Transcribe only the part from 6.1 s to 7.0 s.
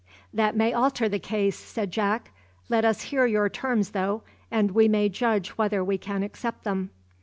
accept them."